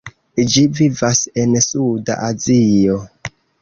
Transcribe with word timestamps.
Ĝi 0.53 0.63
vivas 0.79 1.21
en 1.43 1.55
Suda 1.69 2.19
Azio. 2.33 3.01